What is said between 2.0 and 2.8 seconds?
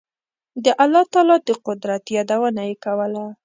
یادونه یې